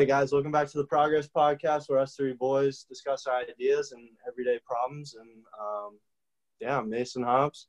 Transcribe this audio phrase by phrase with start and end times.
[0.00, 3.92] right, guys, welcome back to the Progress Podcast, where us three boys discuss our ideas
[3.92, 5.14] and everyday problems.
[5.14, 5.28] And
[5.60, 5.98] um,
[6.58, 7.66] yeah, I'm Mason Hobbs.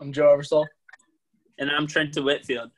[0.00, 0.64] I'm Joe Eversole.
[1.58, 2.70] And I'm Trenton Whitfield.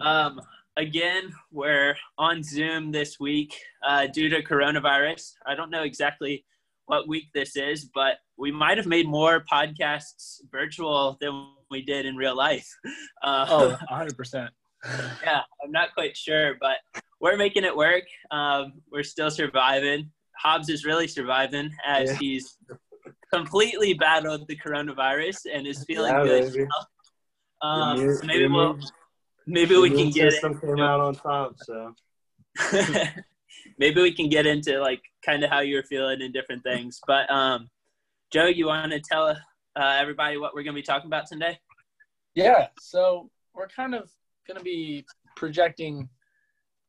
[0.00, 0.40] Um,
[0.78, 3.54] again, we're on Zoom this week
[3.86, 5.34] uh, due to coronavirus.
[5.44, 6.46] I don't know exactly
[6.86, 12.06] what week this is, but we might have made more podcasts virtual than we did
[12.06, 12.74] in real life.
[13.22, 14.48] Uh, oh, 100%.
[15.22, 16.78] yeah, I'm not quite sure, but
[17.20, 18.04] we're making it work.
[18.30, 20.10] Um, we're still surviving.
[20.38, 22.18] Hobbs is really surviving as yeah.
[22.18, 22.56] he's
[23.32, 26.68] completely battled the coronavirus and is feeling yeah, good.
[27.62, 28.78] Um, immune, so maybe we'll
[29.46, 30.60] maybe we can get it.
[30.60, 31.94] came out on top, so
[33.78, 37.00] maybe we can get into like kind of how you're feeling and different things.
[37.06, 37.68] But um,
[38.32, 39.34] Joe, you want to tell uh,
[39.76, 41.58] everybody what we're going to be talking about today?
[42.34, 44.10] Yeah, so we're kind of
[44.46, 45.04] going to be
[45.36, 46.08] projecting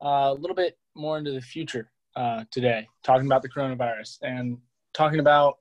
[0.01, 4.57] a little bit more into the future uh, today, talking about the coronavirus and
[4.93, 5.57] talking about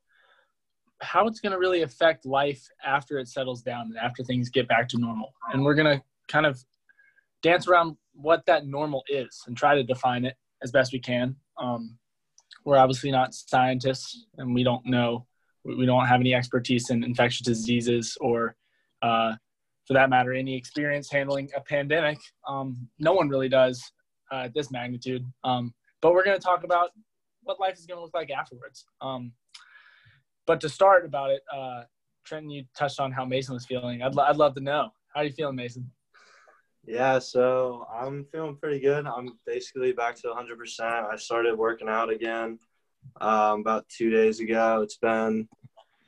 [1.02, 4.68] how it's going to really affect life after it settles down and after things get
[4.68, 5.32] back to normal.
[5.52, 6.62] And we're going to kind of
[7.42, 11.36] dance around what that normal is and try to define it as best we can.
[11.58, 11.96] Um,
[12.64, 15.26] we're obviously not scientists and we don't know,
[15.64, 18.56] we don't have any expertise in infectious diseases or,
[19.02, 19.34] uh,
[19.86, 22.18] for that matter, any experience handling a pandemic.
[22.46, 23.90] Um, no one really does
[24.30, 25.24] uh, at this magnitude.
[25.44, 26.90] Um, but we're going to talk about
[27.42, 28.86] what life is going to look like afterwards.
[29.00, 29.32] Um,
[30.46, 31.82] but to start about it, uh,
[32.24, 34.02] Trenton, you touched on how Mason was feeling.
[34.02, 34.90] I'd, I'd love to know.
[35.14, 35.90] How are you feeling, Mason?
[36.86, 39.06] Yeah, so I'm feeling pretty good.
[39.06, 40.80] I'm basically back to 100%.
[40.80, 42.58] I started working out again
[43.20, 44.80] um, about two days ago.
[44.82, 45.48] It's been,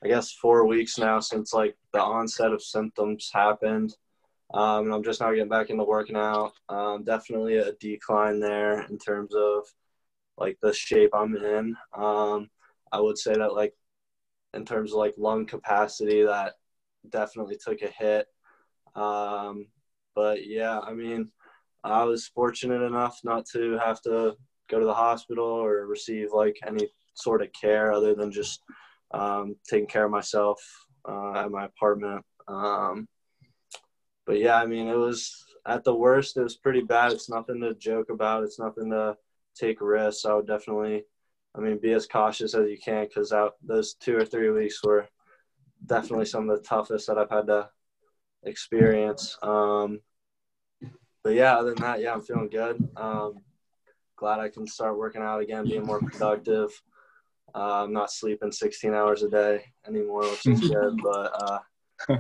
[0.03, 3.95] I guess, four weeks now since like the onset of symptoms happened.
[4.55, 6.53] Um, and I'm just now getting back into working out.
[6.69, 9.65] Um, definitely a decline there in terms of
[10.37, 11.77] like the shape I'm in.
[11.97, 12.51] Um,
[12.93, 13.75] I would say that like
[14.55, 16.55] in terms of like lung capacity, that
[17.09, 18.27] definitely took a hit.
[18.95, 19.67] Um,
[20.15, 21.31] but yeah, I mean,
[21.85, 24.37] I was fortunate enough not to have to
[24.71, 28.63] go to the hospital or receive like any sort of care other than just
[29.13, 30.61] um, taking care of myself
[31.09, 32.25] uh, at my apartment.
[34.27, 37.13] But yeah, I mean, it was at the worst, it was pretty bad.
[37.13, 38.45] It's nothing to joke about.
[38.45, 39.17] It's nothing to
[39.55, 40.25] take risks.
[40.25, 41.05] I would definitely,
[41.55, 44.83] I mean, be as cautious as you can because out those two or three weeks
[44.83, 45.09] were
[45.87, 47.69] definitely some of the toughest that I've had to
[48.45, 49.37] experience.
[49.43, 50.01] Um,
[51.23, 52.89] but yeah, other than that, yeah, I'm feeling good.
[52.97, 53.35] Um,
[54.17, 56.71] glad I can start working out again, being more productive.
[57.55, 60.99] Uh, I'm not sleeping 16 hours a day anymore, which is good.
[61.03, 61.61] But
[62.09, 62.17] uh,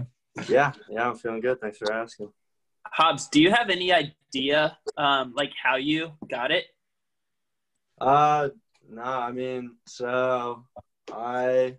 [0.48, 1.60] yeah, yeah, I'm feeling good.
[1.60, 2.32] Thanks for asking.
[2.86, 6.64] Hobbs, do you have any idea, um, like how you got it?
[8.00, 8.48] Uh,
[8.90, 10.64] no, I mean, so
[11.12, 11.76] I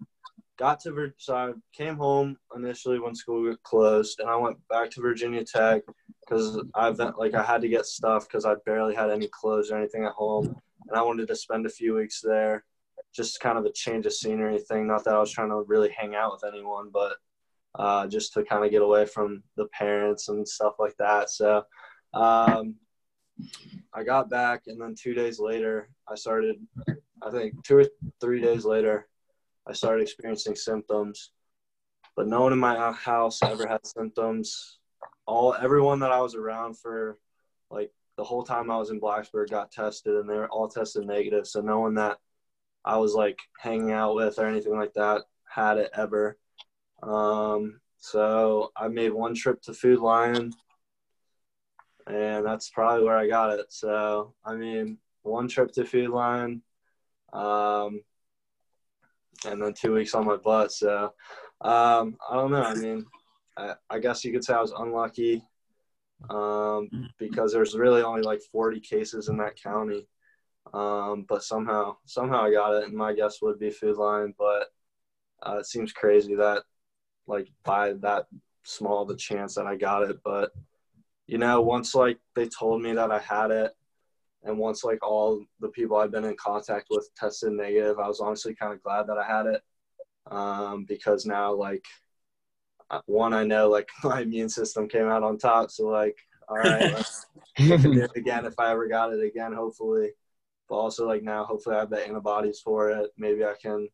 [0.57, 4.89] got to so I came home initially when school got closed, and I went back
[4.91, 5.83] to Virginia Tech
[6.21, 9.77] because I've like I had to get stuff because I barely had any clothes or
[9.77, 10.55] anything at home,
[10.87, 12.63] and I wanted to spend a few weeks there,
[13.13, 14.87] just kind of a change of scenery thing.
[14.87, 17.17] Not that I was trying to really hang out with anyone, but
[17.75, 21.29] uh, just to kind of get away from the parents and stuff like that.
[21.29, 21.63] So
[22.13, 22.75] um,
[23.93, 26.55] I got back, and then two days later, I started.
[27.21, 27.85] I think two or
[28.19, 29.07] three days later,
[29.67, 31.31] I started experiencing symptoms,
[32.15, 34.79] but no one in my house ever had symptoms.
[35.25, 37.17] All everyone that I was around for
[37.71, 41.05] like the whole time I was in Blacksburg got tested, and they were all tested
[41.05, 41.47] negative.
[41.47, 42.17] So no one that
[42.85, 46.37] I was like hanging out with or anything like that had it ever.
[47.05, 50.51] Um, so I made one trip to Food Lion,
[52.07, 53.67] and that's probably where I got it.
[53.69, 56.61] So I mean, one trip to Food Lion.
[57.31, 58.01] Um,
[59.45, 60.71] and then two weeks on my butt.
[60.71, 61.13] So
[61.61, 62.63] um, I don't know.
[62.63, 63.05] I mean,
[63.57, 65.43] I, I, guess you could say I was unlucky
[66.29, 70.07] um, because there's really only like 40 cases in that county.
[70.73, 74.33] Um, but somehow, somehow I got it, and my guess would be Food Lion.
[74.37, 74.67] But
[75.45, 76.63] uh, it seems crazy that
[77.27, 78.27] like by that
[78.63, 80.17] small the chance that I got it.
[80.23, 80.51] But
[81.27, 83.71] you know, once like they told me that I had it,
[84.43, 88.19] and once like all the people I've been in contact with tested negative, I was
[88.19, 89.61] honestly kind of glad that I had it
[90.29, 91.85] um, because now like
[92.89, 96.17] uh, one I know like my immune system came out on top, so like
[96.49, 97.25] all right, let's
[97.57, 100.11] do it again if I ever got it again, hopefully.
[100.69, 103.11] But also like now, hopefully I have the antibodies for it.
[103.17, 103.87] Maybe I can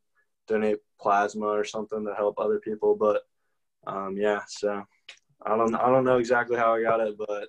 [0.49, 2.95] donate plasma or something to help other people.
[2.95, 3.21] But
[3.87, 4.83] um, yeah, so
[5.45, 7.47] I don't I don't know exactly how I got it, but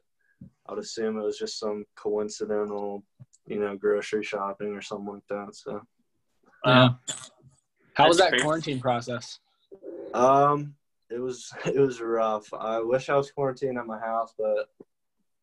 [0.66, 3.04] I would assume it was just some coincidental
[3.50, 5.54] you know, grocery shopping or something like that.
[5.54, 5.82] So,
[6.64, 6.90] Yeah.
[7.94, 8.42] How was that crazy.
[8.42, 9.40] quarantine process?
[10.14, 10.74] um,
[11.10, 12.52] it was it was rough.
[12.54, 14.70] I wish I was quarantined at my house, but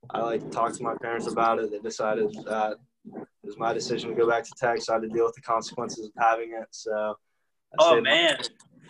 [0.10, 1.69] I like talked to my parents about it.
[1.69, 5.03] They decided that it was my decision to go back to tech, so I had
[5.03, 6.68] to deal with the consequences of having it.
[6.71, 7.18] So,
[7.74, 8.38] I Oh man.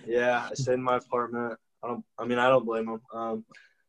[0.05, 1.57] Yeah, I stayed in my apartment.
[1.83, 2.05] I don't.
[2.17, 3.01] I mean, I don't blame them.
[3.13, 3.45] Um,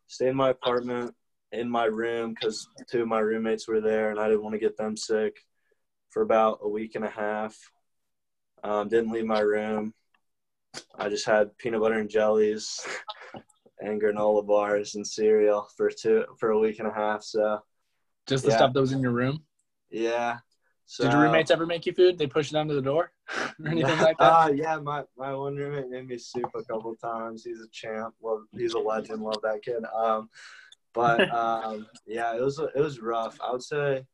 [0.06, 1.14] stayed in my apartment
[1.52, 4.58] in my room because two of my roommates were there, and I didn't want to
[4.58, 5.36] get them sick
[6.10, 7.56] for about a week and a half.
[8.64, 9.94] Um, didn't leave my room.
[10.98, 12.84] I just had peanut butter and jellies
[13.80, 17.22] and granola bars and cereal for two for a week and a half.
[17.22, 17.60] So
[18.26, 18.56] Just the Yeah.
[18.56, 19.44] stuff that was in your room?
[19.90, 20.38] yeah.
[20.90, 22.16] So, Did your roommates ever make you food?
[22.16, 23.12] They push it under the door
[23.62, 24.32] or anything like that?
[24.32, 27.44] Uh, yeah, my, my one roommate made me soup a couple times.
[27.44, 28.14] He's a champ.
[28.22, 29.22] Love, he's a legend.
[29.22, 29.84] Love that kid.
[29.94, 30.30] Um,
[30.94, 33.38] but um, yeah, it was it was rough.
[33.46, 34.06] I would say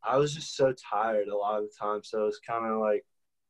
[0.00, 2.04] I was just so tired a lot of the time.
[2.04, 3.04] So it was kind of like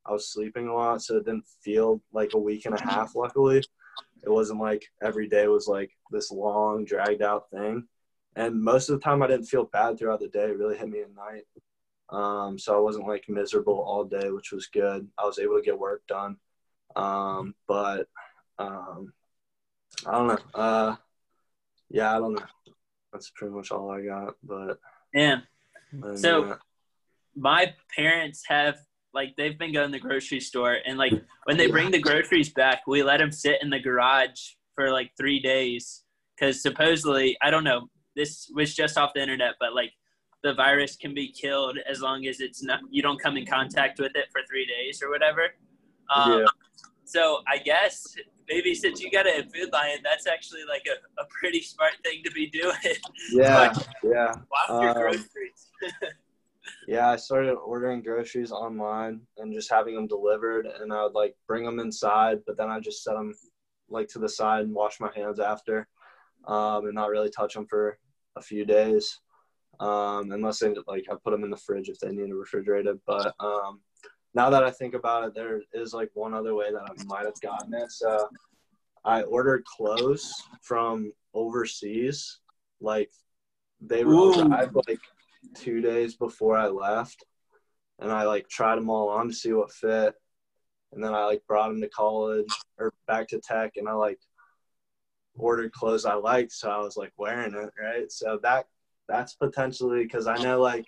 [0.07, 3.15] I was sleeping a lot, so it didn't feel like a week and a half.
[3.15, 7.87] Luckily, it wasn't like every day was like this long, dragged out thing.
[8.35, 10.45] And most of the time, I didn't feel bad throughout the day.
[10.45, 11.45] It really hit me at night.
[12.11, 15.09] Um, so I wasn't like miserable all day, which was good.
[15.19, 16.37] I was able to get work done.
[16.97, 18.07] Um, but
[18.59, 19.13] um,
[20.07, 20.39] I don't know.
[20.55, 20.97] Uh,
[21.91, 22.47] yeah, I don't know.
[23.13, 24.35] That's pretty much all I got.
[24.43, 24.79] But
[25.13, 25.41] Yeah.
[26.17, 26.59] So- that-
[27.37, 28.77] my parents have
[29.13, 31.13] like they've been going to the grocery store and like
[31.45, 34.41] when they bring the groceries back we let them sit in the garage
[34.77, 36.05] for like three days
[36.37, 39.91] because supposedly i don't know this was just off the internet but like
[40.45, 43.99] the virus can be killed as long as it's not you don't come in contact
[43.99, 45.43] with it for three days or whatever
[46.15, 46.47] um, Yeah.
[47.05, 48.15] so i guess
[48.49, 52.23] maybe since you got a food lion that's actually like a, a pretty smart thing
[52.25, 52.75] to be doing
[53.33, 53.73] yeah,
[54.05, 54.35] yeah.
[54.53, 55.71] Walk your Um, groceries
[56.87, 61.35] Yeah, I started ordering groceries online and just having them delivered, and I would like
[61.47, 63.35] bring them inside, but then I just set them
[63.89, 65.87] like to the side and wash my hands after,
[66.47, 67.99] um, and not really touch them for
[68.37, 69.21] a few days,
[69.81, 72.87] um, unless they like I put them in the fridge if they need to refrigerate
[72.87, 72.99] it.
[73.07, 73.81] But um,
[74.35, 77.27] now that I think about it, there is like one other way that I might
[77.27, 77.91] have gotten it.
[77.91, 78.29] So
[79.05, 80.33] I ordered clothes
[80.63, 82.41] from overseas,
[82.81, 83.11] like
[83.81, 84.49] they were Ooh.
[84.49, 85.01] arrived like
[85.55, 87.25] two days before I left,
[87.99, 90.15] and I like tried them all on to see what fit,
[90.93, 94.19] and then I like brought them to college or back to tech, and I like
[95.37, 98.11] ordered clothes I liked, so I was like wearing it, right?
[98.11, 98.67] So that
[99.09, 100.87] that's potentially because I know like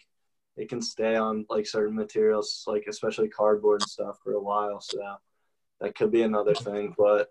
[0.56, 4.80] it can stay on like certain materials, like especially cardboard and stuff, for a while.
[4.80, 4.98] So
[5.80, 7.28] that could be another thing, but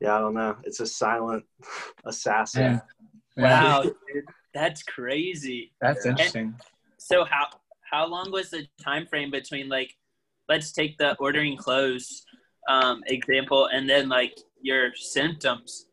[0.00, 0.56] yeah, I don't know.
[0.64, 1.44] It's a silent
[2.04, 2.80] assassin.
[3.36, 3.42] Yeah.
[3.42, 6.12] wow dude, that's crazy That's Yeah.
[6.12, 6.54] interesting.
[6.98, 7.48] So how
[7.90, 9.94] how long was the time frame between like
[10.48, 12.24] let's take the ordering clothes
[12.68, 15.86] um, example and then like your symptoms?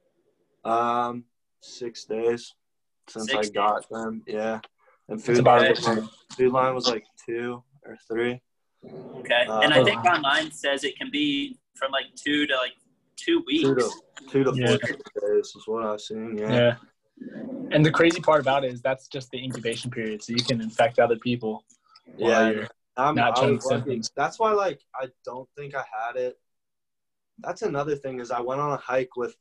[0.64, 1.26] Um,
[1.62, 2.54] six days
[3.12, 4.24] since Six I got them.
[4.26, 4.60] Yeah,
[5.10, 6.04] and food about line, was like,
[6.38, 8.42] Food Lion was like two or three.
[8.86, 12.74] Okay, Uh, and I think online says it can be from like two to like
[13.18, 13.64] two weeks.
[13.64, 13.92] Two to
[14.30, 14.68] two to Yeah.
[14.68, 16.38] four days is what I've seen.
[16.38, 16.54] Yeah.
[16.54, 16.76] Yeah.
[17.72, 20.60] And the crazy part about it is that's just the incubation period, so you can
[20.62, 21.64] infect other people.
[22.18, 23.76] while Yeah, you're- I'm, not I showing was lucky.
[23.84, 24.12] symptoms.
[24.18, 26.38] That's why, like, I don't think I had it.
[27.40, 29.36] That's another thing is I went on a hike with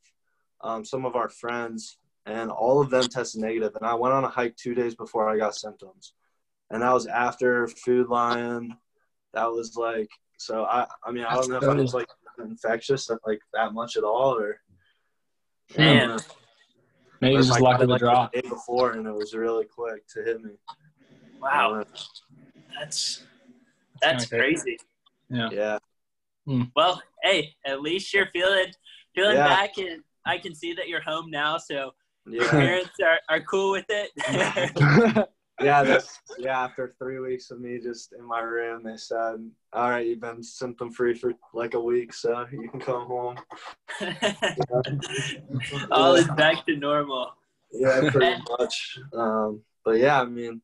[0.61, 3.75] um, some of our friends, and all of them tested negative.
[3.75, 6.13] And I went on a hike two days before I got symptoms,
[6.69, 8.75] and that was after Food Lion.
[9.33, 10.65] That was like so.
[10.65, 12.09] I I mean I don't know if I was like
[12.39, 14.61] infectious like that much at all, or
[15.77, 16.19] Man.
[17.21, 18.29] Maybe Or it's if just I luck of it, the like, draw.
[18.33, 20.51] the day before, and it was really quick to hit me.
[21.39, 21.83] Wow,
[22.79, 23.23] that's
[24.01, 24.77] that's kinda crazy.
[25.29, 25.77] Yeah.
[26.45, 26.63] Hmm.
[26.75, 28.73] Well, hey, at least you're feeling
[29.13, 29.47] feeling Yeah.
[29.47, 31.57] back, and I can see that you're home now.
[31.57, 31.93] So
[32.25, 34.11] your parents are, are cool with it.
[35.61, 36.63] yeah, that's yeah.
[36.63, 39.37] After three weeks of me just in my room, they said,
[39.73, 43.37] "All right, you've been symptom free for like a week, so you can come home."
[45.91, 47.33] All is back to normal.
[47.71, 48.99] Yeah, pretty much.
[49.13, 50.61] Um, but yeah, I mean,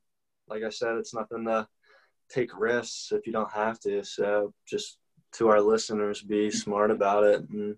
[0.48, 1.68] like I said, it's nothing to
[2.30, 4.04] take risks if you don't have to.
[4.04, 4.98] So just
[5.34, 7.48] to our listeners, be smart about it.
[7.50, 7.78] And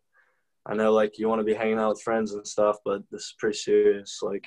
[0.70, 3.24] I know like you want to be hanging out with friends and stuff, but this
[3.24, 4.20] is pretty serious.
[4.22, 4.46] Like,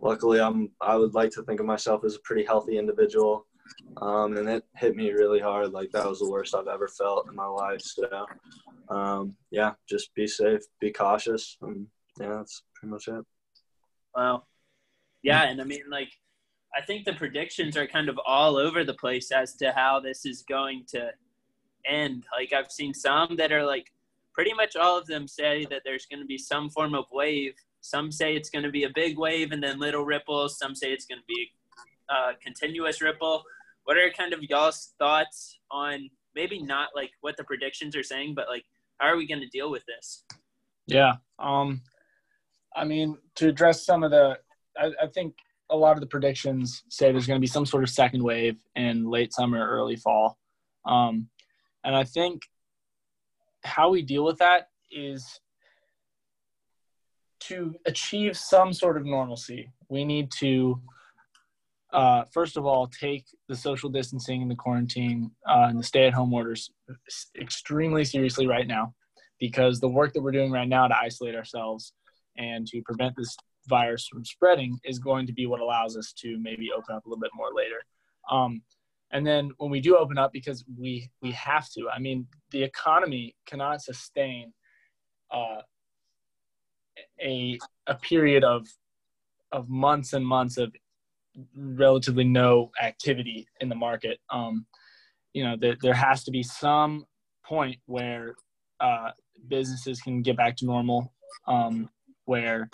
[0.00, 3.46] luckily, I'm I would like to think of myself as a pretty healthy individual.
[4.00, 5.72] Um, and it hit me really hard.
[5.72, 7.80] Like that was the worst I've ever felt in my life.
[7.82, 8.26] So,
[8.88, 11.86] um, yeah, just be safe, be cautious, and
[12.20, 13.24] yeah, that's pretty much it.
[14.14, 14.44] Wow.
[15.22, 16.10] Yeah, and I mean, like,
[16.76, 20.24] I think the predictions are kind of all over the place as to how this
[20.24, 21.10] is going to
[21.84, 22.24] end.
[22.36, 23.92] Like I've seen some that are like
[24.34, 27.54] pretty much all of them say that there's going to be some form of wave.
[27.80, 30.58] Some say it's going to be a big wave and then little ripples.
[30.58, 31.50] Some say it's going to be
[32.10, 33.42] a continuous ripple.
[33.84, 38.34] What are kind of y'all's thoughts on maybe not like what the predictions are saying,
[38.34, 38.64] but like
[38.98, 40.24] how are we going to deal with this?
[40.86, 41.14] Yeah.
[41.38, 41.82] Um,
[42.76, 44.38] I mean, to address some of the,
[44.76, 45.34] I, I think
[45.70, 48.58] a lot of the predictions say there's going to be some sort of second wave
[48.76, 50.38] in late summer, early fall.
[50.84, 51.28] Um,
[51.84, 52.42] and I think
[53.62, 55.40] how we deal with that is
[57.40, 59.70] to achieve some sort of normalcy.
[59.88, 60.80] We need to,
[61.92, 66.06] uh, first of all, take the social distancing and the quarantine uh, and the stay
[66.06, 66.70] at home orders
[67.40, 68.94] extremely seriously right now
[69.38, 71.94] because the work that we're doing right now to isolate ourselves
[72.36, 73.36] and to prevent this
[73.68, 77.08] virus from spreading is going to be what allows us to maybe open up a
[77.08, 77.82] little bit more later.
[78.30, 78.62] Um,
[79.12, 82.62] and then when we do open up, because we we have to, I mean, the
[82.62, 84.52] economy cannot sustain
[85.30, 85.62] uh,
[87.20, 88.66] a a period of
[89.52, 90.72] of months and months of
[91.54, 94.18] relatively no activity in the market.
[94.30, 94.66] Um,
[95.32, 97.04] you know, there, there has to be some
[97.44, 98.34] point where
[98.80, 99.10] uh,
[99.48, 101.12] businesses can get back to normal,
[101.46, 101.88] um,
[102.24, 102.68] where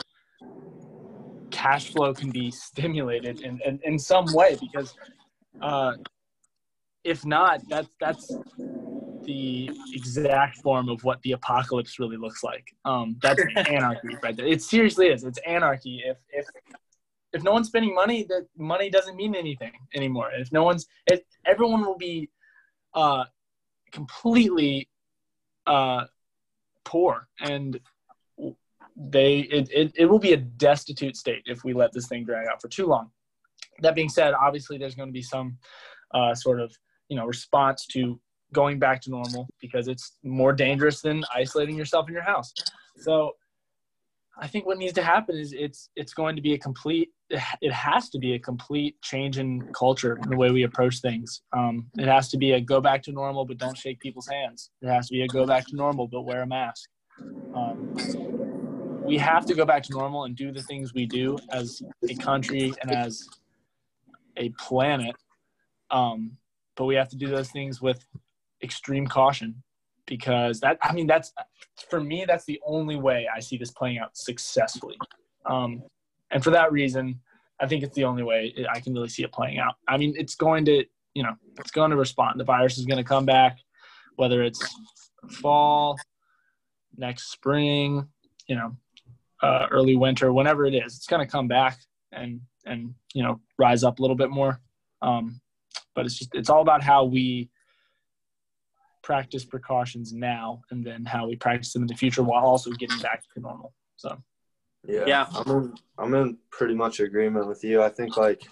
[1.51, 4.95] cash flow can be stimulated in, in, in some way because
[5.63, 5.93] uh,
[7.07, 8.39] if not, that's that's
[9.25, 12.75] the exact form of what the apocalypse really looks like.
[12.85, 14.47] Um, that's anarchy right there.
[14.47, 15.25] It seriously is.
[15.25, 16.03] It's anarchy.
[16.05, 16.47] If if
[17.33, 20.31] if no one's spending money, that money doesn't mean anything anymore.
[20.33, 22.31] If no one's, if everyone will be
[22.95, 23.25] uh,
[23.93, 24.89] completely
[25.67, 26.05] uh,
[26.85, 27.79] poor, and
[28.97, 32.47] they it, it, it will be a destitute state if we let this thing drag
[32.49, 33.11] out for too long.
[33.81, 35.59] That being said, obviously there's going to be some
[36.15, 36.75] uh, sort of
[37.09, 38.21] you know response to
[38.53, 42.53] going back to normal because it's more dangerous than isolating yourself in your house.
[42.99, 43.33] So
[44.39, 47.73] I think what needs to happen is it's it's going to be a complete it
[47.73, 51.43] has to be a complete change in culture in the way we approach things.
[51.53, 54.71] Um, it has to be a go back to normal, but don't shake people's hands.
[54.81, 56.89] It has to be a go back to normal, but wear a mask.
[57.55, 57.95] Um,
[59.05, 62.15] we have to go back to normal and do the things we do as a
[62.15, 63.27] country and as
[64.37, 65.17] a planet.
[65.91, 66.37] Um,
[66.77, 68.05] but we have to do those things with
[68.63, 69.63] extreme caution
[70.07, 71.33] because that I mean that's
[71.91, 74.97] for me that's the only way I see this playing out successfully.
[75.45, 75.83] Um,
[76.31, 77.21] and for that reason,
[77.61, 79.75] I think it's the only way I can really see it playing out.
[79.89, 82.39] I mean, it's going to you know it's going to respond.
[82.39, 83.59] The virus is going to come back,
[84.17, 84.63] whether it's
[85.31, 85.97] fall,
[86.97, 88.09] next spring,
[88.47, 88.77] you know,
[89.43, 91.79] uh, early winter, whenever it is, it's going to come back
[92.13, 94.61] and and you know rise up a little bit more.
[95.03, 95.41] Um,
[95.97, 97.51] but it's just it's all about how we
[99.03, 102.99] practice precautions now and then how we practice them in the future while also getting
[102.99, 103.73] back to normal.
[103.97, 104.23] So
[104.87, 105.27] yeah, yeah.
[105.33, 107.83] I'm in, I'm in pretty much agreement with you.
[107.83, 108.43] I think like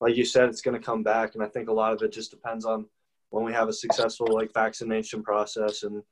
[0.00, 2.12] like you said, it's going to come back, and I think a lot of it
[2.12, 2.86] just depends on
[3.30, 6.02] when we have a successful like vaccination process and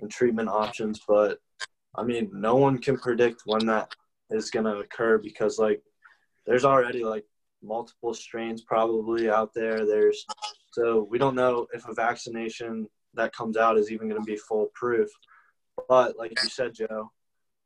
[0.00, 1.00] and treatment options.
[1.06, 1.38] But
[1.96, 3.94] I mean, no one can predict when that
[4.30, 5.82] is going to occur because like
[6.46, 7.24] there's already like
[7.62, 9.86] multiple strains probably out there.
[9.86, 10.24] There's
[10.72, 14.36] so we don't know if a vaccination that comes out is even going to be
[14.36, 15.08] foolproof.
[15.88, 17.10] But like you said, Joe,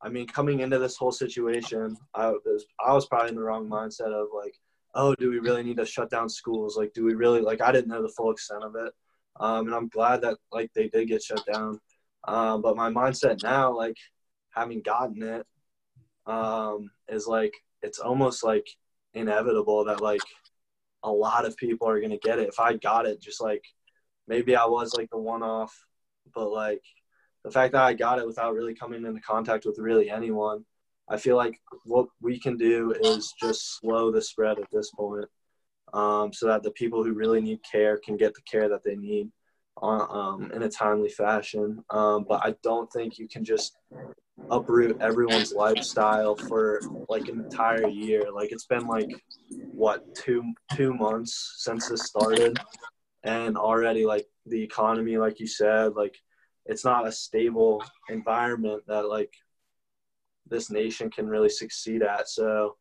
[0.02, 3.68] I mean, coming into this whole situation, I was I was probably in the wrong
[3.68, 4.54] mindset of like,
[4.94, 6.76] oh, do we really need to shut down schools?
[6.76, 7.60] Like, do we really like?
[7.60, 8.92] I didn't know the full extent of it,
[9.38, 11.80] um, and I'm glad that like they did get shut down.
[12.26, 13.96] Um, but my mindset now, like
[14.50, 15.46] having gotten it,
[16.26, 18.66] um, is like it's almost like
[19.14, 20.20] inevitable that like
[21.02, 22.48] a lot of people are gonna get it.
[22.48, 23.64] If I got it, just like
[24.28, 25.74] maybe I was like the one off,
[26.34, 26.82] but like
[27.44, 30.64] the fact that I got it without really coming into contact with really anyone,
[31.08, 35.26] I feel like what we can do is just slow the spread at this point,
[35.92, 38.94] um, so that the people who really need care can get the care that they
[38.94, 39.30] need
[39.78, 41.82] on, um, in a timely fashion.
[41.90, 43.76] Um, but I don't think you can just
[44.48, 48.24] uproot everyone's lifestyle for like an entire year.
[48.32, 49.10] Like it's been like
[49.72, 50.42] what two
[50.74, 52.58] two months since this started,
[53.24, 56.16] and already like the economy, like you said, like
[56.66, 59.32] it's not a stable environment that like
[60.48, 62.28] this nation can really succeed at.
[62.28, 62.76] So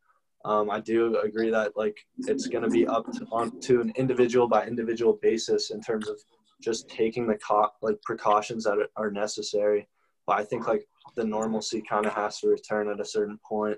[0.45, 3.91] um, I do agree that like it's going to be up to, on to an
[3.95, 6.17] individual by individual basis in terms of
[6.61, 9.87] just taking the co- like precautions that are necessary.
[10.25, 10.85] But I think like
[11.15, 13.77] the normalcy kind of has to return at a certain point,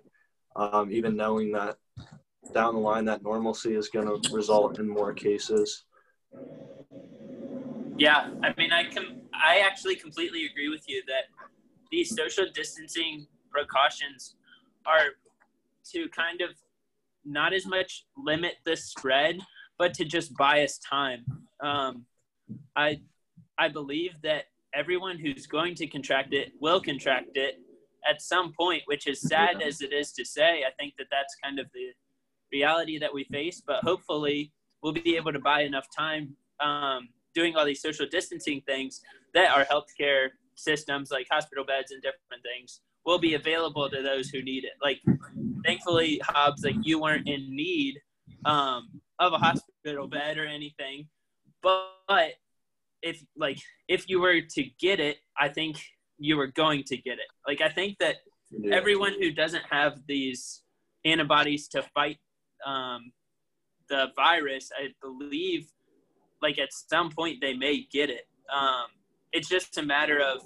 [0.55, 1.77] um, even knowing that
[2.53, 5.85] down the line that normalcy is going to result in more cases.
[7.97, 9.21] Yeah, I mean, I can.
[9.33, 11.25] I actually completely agree with you that
[11.91, 14.35] these social distancing precautions
[14.85, 15.09] are
[15.91, 16.49] to kind of
[17.25, 19.39] not as much limit the spread,
[19.77, 21.25] but to just us time.
[21.59, 22.05] Um,
[22.75, 23.01] I
[23.57, 27.55] I believe that everyone who's going to contract it will contract it
[28.09, 30.63] at some point, which is sad as it is to say.
[30.63, 31.89] I think that that's kind of the
[32.51, 34.51] reality that we face, but hopefully
[34.81, 39.01] we'll be able to buy enough time um, doing all these social distancing things
[39.33, 44.29] that our healthcare systems, like hospital beds and different things, will be available to those
[44.29, 44.73] who need it.
[44.81, 45.01] Like,
[45.65, 47.99] thankfully, Hobbs, like you weren't in need
[48.45, 51.07] um, of a hospital bed or anything,
[51.61, 52.33] but
[53.01, 55.81] if like if you were to get it, I think
[56.17, 57.29] you were going to get it.
[57.47, 58.17] Like I think that
[58.51, 58.75] yeah.
[58.75, 60.61] everyone who doesn't have these
[61.05, 62.17] antibodies to fight
[62.65, 63.11] um,
[63.89, 65.67] the virus, I believe,
[66.41, 68.27] like at some point they may get it.
[68.55, 68.85] Um,
[69.31, 70.41] it's just a matter of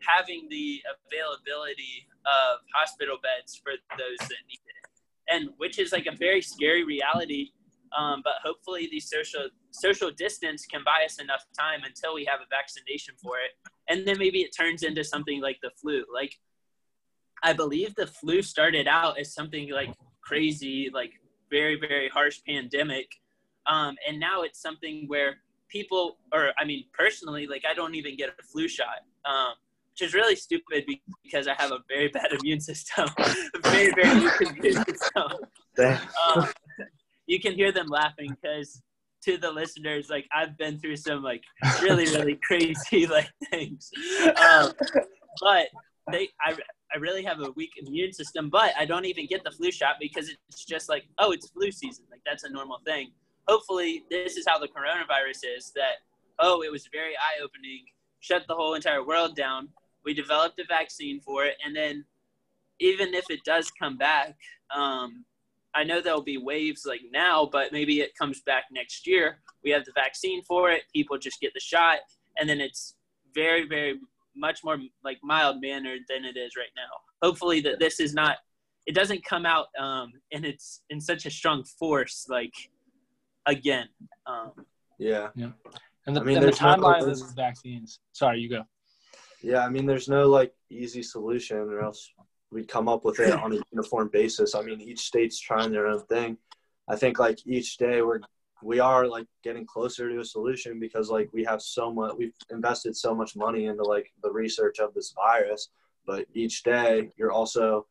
[0.00, 6.06] having the availability of hospital beds for those that need it, and which is like
[6.06, 7.50] a very scary reality.
[7.96, 12.40] Um, but hopefully, the social social distance can buy us enough time until we have
[12.40, 16.04] a vaccination for it, and then maybe it turns into something like the flu.
[16.12, 16.38] Like,
[17.42, 21.12] I believe the flu started out as something like crazy, like
[21.50, 23.08] very very harsh pandemic,
[23.66, 25.36] um, and now it's something where
[25.68, 29.02] people, or I mean, personally, like I don't even get a flu shot.
[29.24, 29.54] Um,
[29.92, 30.86] which is really stupid
[31.22, 33.08] because I have a very bad immune system,
[33.62, 35.32] very very weak immune system.
[35.76, 35.98] You
[37.42, 38.80] can hear them laughing because
[39.24, 41.42] to the listeners, like I've been through some like
[41.82, 43.90] really really crazy like things,
[44.36, 44.72] um,
[45.40, 45.68] but
[46.10, 46.56] they I
[46.94, 49.96] I really have a weak immune system, but I don't even get the flu shot
[50.00, 53.12] because it's just like oh it's flu season, like that's a normal thing.
[53.48, 55.96] Hopefully, this is how the coronavirus is that
[56.38, 57.84] oh it was very eye opening,
[58.20, 59.68] shut the whole entire world down.
[60.04, 62.04] We developed a vaccine for it, and then
[62.80, 64.34] even if it does come back,
[64.74, 65.24] um,
[65.74, 69.38] I know there'll be waves like now, but maybe it comes back next year.
[69.64, 70.82] We have the vaccine for it.
[70.94, 71.98] People just get the shot,
[72.38, 72.96] and then it's
[73.34, 73.98] very, very
[74.36, 77.26] much more like mild mannered than it is right now.
[77.26, 78.36] Hopefully, that this is not.
[78.86, 82.52] It doesn't come out um, and it's in such a strong force like
[83.46, 83.88] again.
[84.26, 84.52] Um,
[84.98, 85.28] yeah.
[85.36, 85.50] Yeah.
[86.06, 88.00] And the, I mean, and the timeline of these vaccines.
[88.12, 88.64] Sorry, you go.
[89.42, 92.12] Yeah, I mean, there's no like easy solution, or else
[92.52, 94.54] we'd come up with it on a uniform basis.
[94.54, 96.36] I mean, each state's trying their own thing.
[96.88, 98.20] I think like each day we're
[98.62, 102.34] we are like getting closer to a solution because like we have so much we've
[102.50, 105.70] invested so much money into like the research of this virus
[106.06, 107.86] but each day you're also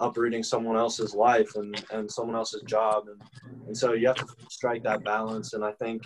[0.00, 3.20] uprooting someone else's life and, and someone else's job and,
[3.66, 6.02] and so you have to strike that balance and i think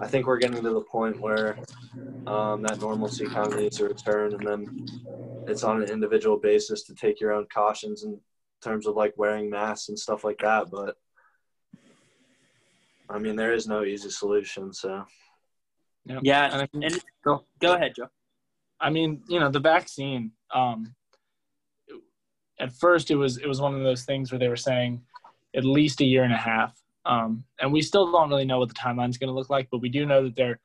[0.00, 1.56] i think we're getting to the point where
[2.26, 4.66] um, that normalcy kind of needs to return and then
[5.46, 8.18] it's on an individual basis to take your own cautions in
[8.62, 10.96] terms of like wearing masks and stuff like that but
[13.08, 15.04] i mean there is no easy solution so.
[16.04, 18.08] Yeah, yeah and go, go ahead joe.
[18.80, 20.94] I mean you know the vaccine um,
[22.58, 25.02] at first it was it was one of those things where they were saying
[25.54, 26.74] at least a year and a half
[27.06, 29.68] um, and we still don't really know what the timeline is going to look like
[29.70, 30.58] but we do know that they're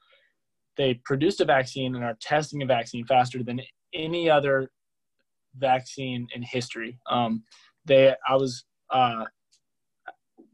[0.77, 3.61] they produced a vaccine and are testing a vaccine faster than
[3.95, 4.69] any other
[5.57, 7.43] vaccine in history um,
[7.85, 9.25] they i was uh,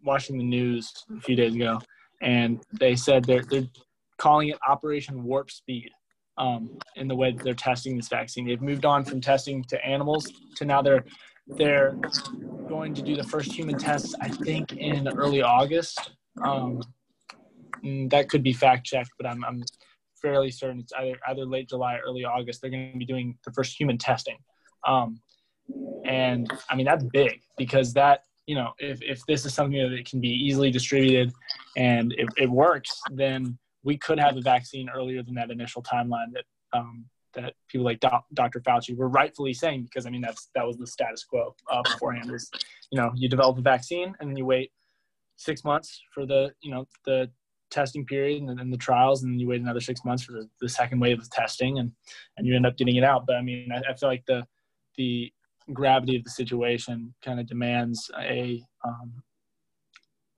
[0.03, 1.79] watching the news a few days ago
[2.21, 3.67] and they said they're, they're
[4.17, 5.89] calling it operation warp speed
[6.37, 8.45] um, in the way that they're testing this vaccine.
[8.45, 11.03] They've moved on from testing to animals to now they're
[11.47, 11.97] they're
[12.69, 16.11] going to do the first human tests, I think, in early August.
[16.41, 16.81] Um,
[17.83, 19.63] mm, that could be fact checked, but I'm, I'm
[20.21, 22.61] fairly certain it's either either late July early August.
[22.61, 24.37] They're going to be doing the first human testing,
[24.87, 25.19] um,
[26.05, 30.05] and I mean that's big because that you know if if this is something that
[30.05, 31.31] can be easily distributed
[31.77, 36.31] and it, it works, then we could have a vaccine earlier than that initial timeline
[36.33, 38.59] that um, that people like Dr.
[38.59, 42.31] Fauci were rightfully saying because I mean that's that was the status quo uh, beforehand
[42.31, 42.49] is
[42.91, 44.71] you know you develop a vaccine and then you wait
[45.37, 47.29] six months for the you know the
[47.71, 50.69] testing period and then the trials and you wait another six months for the, the
[50.69, 51.91] second wave of testing and
[52.37, 54.45] and you end up getting it out but I mean I, I feel like the
[54.97, 55.31] the
[55.73, 59.13] gravity of the situation kind of demands a um,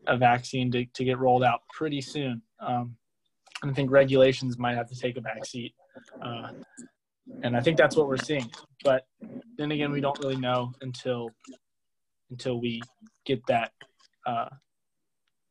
[0.07, 2.95] a vaccine to, to get rolled out pretty soon um,
[3.61, 5.73] and I think regulations might have to take a back seat
[6.21, 6.49] uh,
[7.43, 8.49] and I think that's what we're seeing.
[8.83, 9.05] But
[9.57, 11.29] then again, we don't really know until
[12.29, 12.81] until we
[13.25, 13.71] get that
[14.25, 14.49] uh,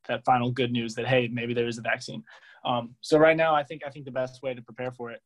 [0.09, 2.23] that final good news that hey maybe there is a vaccine.
[2.65, 5.21] Um, so right now I think I think the best way to prepare for it,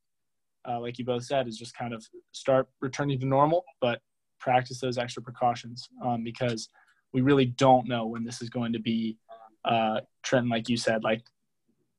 [0.68, 4.00] uh, like you both said, is just kind of start returning to normal, but
[4.38, 6.68] practice those extra precautions um, because
[7.12, 9.16] we really don't know when this is going to be
[9.64, 11.22] uh, Trenton, like you said, like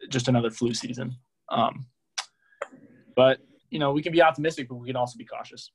[0.09, 1.15] just another flu season.
[1.49, 1.87] Um,
[3.15, 5.71] but you know, we can be optimistic, but we can also be cautious.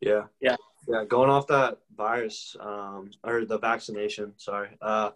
[0.00, 0.24] Yeah.
[0.40, 0.56] Yeah.
[0.88, 1.04] Yeah.
[1.04, 4.70] Going off that virus, um, or the vaccination, sorry.
[4.80, 5.10] Uh,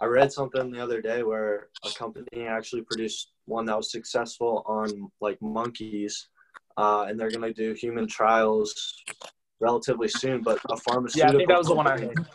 [0.00, 4.62] I read something the other day where a company actually produced one that was successful
[4.66, 6.28] on like monkeys,
[6.76, 8.94] uh, and they're going to do human trials
[9.60, 10.42] relatively soon.
[10.42, 12.26] But a pharmaceutical Yeah, I think that was the one I company- heard.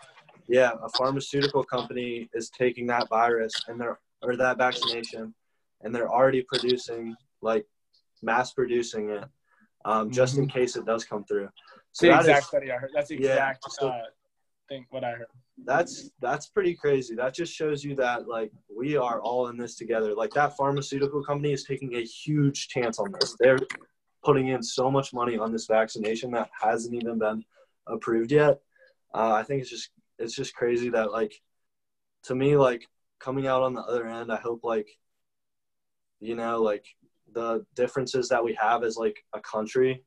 [0.47, 5.33] yeah, a pharmaceutical company is taking that virus and they're or that vaccination,
[5.81, 7.65] and they're already producing like
[8.21, 9.23] mass producing it,
[9.85, 11.47] um, just in case it does come through.
[11.93, 12.91] So the exact is study I heard.
[12.93, 14.01] That's the Yeah, exact so- uh,
[14.69, 15.27] thing what I heard.
[15.65, 17.15] that's that's pretty crazy.
[17.15, 20.13] That just shows you that like we are all in this together.
[20.15, 23.35] Like that pharmaceutical company is taking a huge chance on this.
[23.39, 23.59] They're
[24.23, 27.43] putting in so much money on this vaccination that hasn't even been
[27.87, 28.59] approved yet.
[29.13, 31.33] Uh, I think it's just it's just crazy that like
[32.23, 32.87] to me like
[33.19, 34.31] coming out on the other end.
[34.31, 34.87] I hope like
[36.19, 36.85] you know like
[37.33, 40.03] the differences that we have as like a country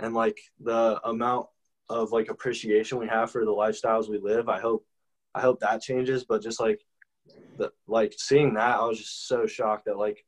[0.00, 1.46] and like the amount
[1.88, 4.48] of like appreciation we have for the lifestyles we live.
[4.48, 4.84] I hope
[5.34, 6.24] I hope that changes.
[6.24, 6.80] But just like
[7.56, 10.24] the like seeing that, I was just so shocked that like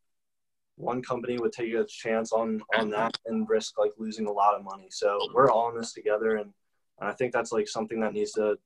[0.77, 4.55] one company would take a chance on on that and risk like losing a lot
[4.55, 4.88] of money.
[4.90, 6.53] So we're all in this together and
[7.01, 8.59] and I think that's like something that needs to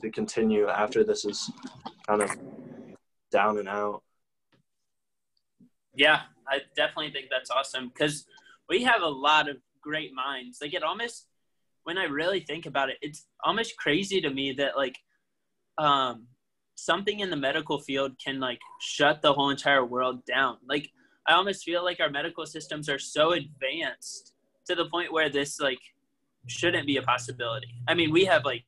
[0.00, 1.50] to continue after this is
[2.06, 2.30] kind of
[3.30, 4.02] down and out.
[5.94, 8.26] Yeah, I definitely think that's awesome because
[8.68, 10.58] we have a lot of great minds.
[10.60, 11.26] Like it almost,
[11.84, 14.96] when I really think about it, it's almost crazy to me that like,
[15.78, 16.26] um,
[16.76, 20.56] something in the medical field can like shut the whole entire world down.
[20.68, 20.90] Like
[21.26, 24.34] I almost feel like our medical systems are so advanced
[24.66, 25.78] to the point where this like
[26.46, 27.68] shouldn't be a possibility.
[27.88, 28.64] I mean, we have like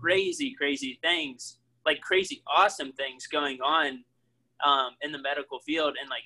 [0.00, 4.04] crazy, crazy things, like crazy awesome things going on
[4.64, 6.22] um, in the medical field, and like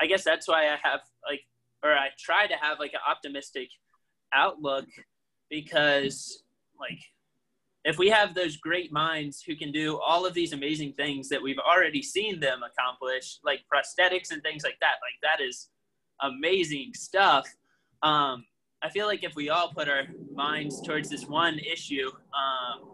[0.00, 1.42] I guess that's why I have like,
[1.84, 3.68] or I try to have like an optimistic
[4.34, 4.86] outlook
[5.50, 6.42] because
[6.78, 7.00] like
[7.84, 11.42] if we have those great minds who can do all of these amazing things that
[11.42, 15.68] we've already seen them accomplish, like prosthetics and things like that, like that is
[16.20, 17.46] amazing stuff.
[18.02, 18.44] Um,
[18.82, 20.02] I feel like if we all put our
[20.34, 22.90] minds towards this one issue, um,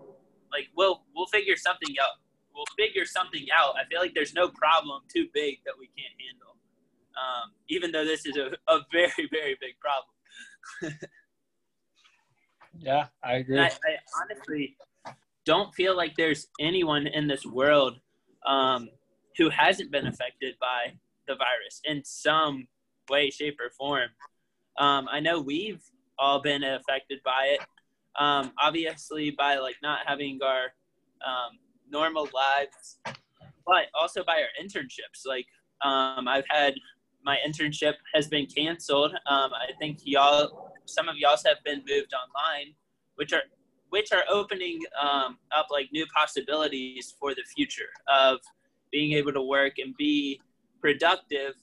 [0.53, 2.19] like we'll we'll figure something out.
[2.55, 3.75] We'll figure something out.
[3.77, 6.57] I feel like there's no problem too big that we can't handle,
[7.16, 10.95] um, even though this is a, a very very big problem.
[12.78, 13.58] Yeah, I agree.
[13.58, 14.76] I, I honestly
[15.44, 18.00] don't feel like there's anyone in this world
[18.46, 18.88] um,
[19.36, 20.94] who hasn't been affected by
[21.28, 22.66] the virus in some
[23.10, 24.10] way, shape, or form.
[24.78, 25.82] Um, I know we've
[26.18, 27.60] all been affected by it.
[28.18, 30.64] Um, obviously, by like not having our
[31.26, 31.58] um,
[31.90, 32.98] normal lives,
[33.66, 35.26] but also by our internships.
[35.26, 35.46] Like
[35.82, 36.74] um, I've had
[37.24, 39.12] my internship has been canceled.
[39.26, 42.75] Um, I think y'all, some of y'all have been moved online,
[43.16, 43.42] which are
[43.90, 48.38] which are opening um, up like new possibilities for the future of
[48.90, 50.40] being able to work and be
[50.81, 51.55] productive,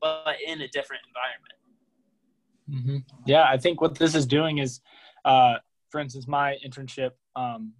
[0.00, 3.04] but in a different environment.
[3.04, 4.80] hmm Yeah, I think what this is doing is,
[5.24, 5.54] uh,
[5.90, 7.72] for instance, my internship um,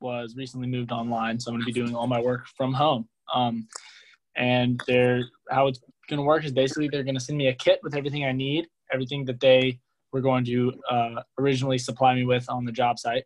[0.00, 3.08] was recently moved online, so I'm going to be doing all my work from home.
[3.32, 3.68] Um,
[4.36, 7.54] and they're how it's going to work is basically they're going to send me a
[7.54, 9.80] kit with everything I need, everything that they
[10.12, 13.24] were going to uh, originally supply me with on the job site.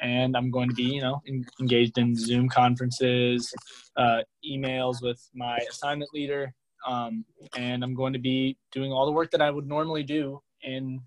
[0.00, 3.52] And I'm going to be, you know, in, engaged in Zoom conferences,
[3.96, 6.52] uh, emails with my assignment leader,
[6.86, 7.24] um,
[7.56, 11.00] and I'm going to be doing all the work that I would normally do in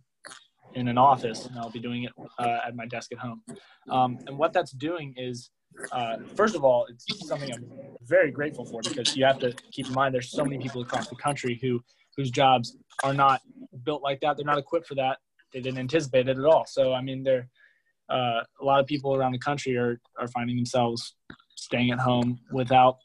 [0.73, 3.41] in an office, and I'll be doing it uh, at my desk at home.
[3.89, 5.49] Um, and what that's doing is,
[5.91, 7.65] uh, first of all, it's something I'm
[8.03, 11.07] very grateful for because you have to keep in mind there's so many people across
[11.07, 11.81] the country who
[12.17, 13.41] whose jobs are not
[13.83, 14.37] built like that.
[14.37, 15.17] They're not equipped for that.
[15.53, 16.65] They didn't anticipate it at all.
[16.67, 17.47] So I mean, there
[18.09, 21.15] uh, a lot of people around the country are are finding themselves
[21.55, 22.97] staying at home without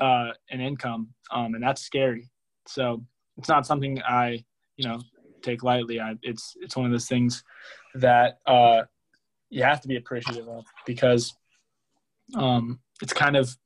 [0.00, 2.30] uh, an income, um, and that's scary.
[2.66, 3.04] So
[3.36, 4.44] it's not something I,
[4.76, 5.00] you know,
[5.42, 6.00] take lightly.
[6.00, 7.42] I, it's it's one of those things
[7.96, 8.82] that uh,
[9.50, 11.34] you have to be appreciative of because
[12.36, 13.56] um, it's kind of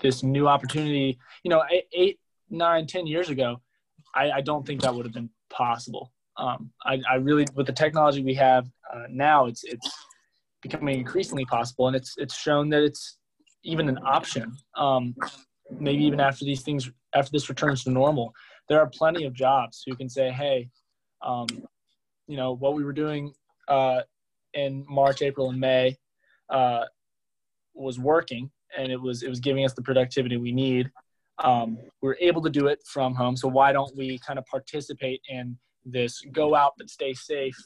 [0.00, 1.18] this new opportunity.
[1.44, 2.20] You know, eight,
[2.50, 3.60] nine, ten years ago,
[4.14, 6.12] I, I don't think that would have been possible.
[6.36, 9.90] Um, I, I really, with the technology we have uh, now, it's it's
[10.62, 13.18] becoming increasingly possible, and it's it's shown that it's
[13.62, 14.52] even an option.
[14.76, 15.14] Um,
[15.78, 18.32] maybe even after these things, after this returns to normal,
[18.68, 20.68] there are plenty of jobs who can say, hey,
[21.22, 21.46] um,
[22.26, 23.32] you know, what we were doing
[23.68, 24.00] uh,
[24.54, 25.96] in March, April, and May
[26.48, 26.84] uh,
[27.74, 30.90] was working, and it was it was giving us the productivity we need.
[31.40, 35.22] Um, we're able to do it from home, so why don't we kind of participate
[35.28, 37.56] in this go out but stay safe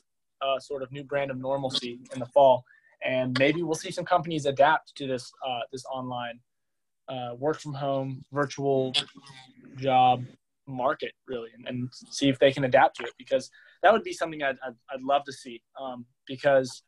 [0.40, 2.64] uh, sort of new brand of normalcy in the fall?
[3.04, 6.40] And maybe we'll see some companies adapt to this uh, this online
[7.08, 8.92] uh, work from home virtual
[9.76, 10.24] job
[10.66, 13.50] market really and, and, see if they can adapt to it because
[13.82, 16.82] that would be something I'd, I'd, I'd love to see um, because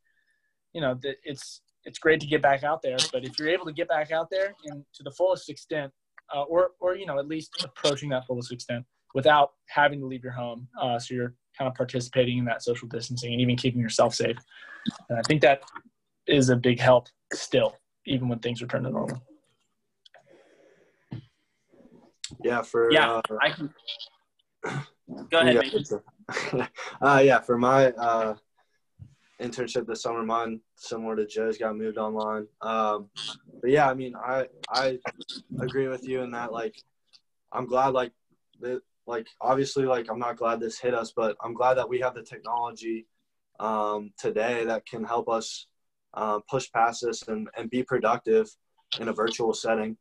[0.73, 3.73] you know it's it's great to get back out there but if you're able to
[3.73, 5.93] get back out there and to the fullest extent
[6.35, 8.85] uh, or or you know at least approaching that fullest extent
[9.15, 10.69] without having to leave your home.
[10.81, 14.37] Uh, so you're kind of participating in that social distancing and even keeping yourself safe.
[15.09, 15.63] And i think that
[16.27, 19.23] is a big help still even when things return to normal.
[22.45, 23.73] Yeah for yeah uh, i can
[25.31, 25.63] go ahead
[26.53, 26.67] yeah,
[27.01, 28.35] uh, yeah for my uh,
[29.41, 32.47] internship this summer mine similar to joe's got moved online.
[32.63, 33.11] Um,
[33.61, 34.99] but yeah i mean i i
[35.61, 36.75] agree with you in that like
[37.53, 38.13] i'm glad like
[38.61, 42.01] that like obviously like i'm not glad this hit us but i'm glad that we
[42.01, 43.07] have the technology
[43.61, 45.67] um, today that can help us
[46.15, 48.49] uh, push past this and, and be productive
[49.01, 49.97] in a virtual setting.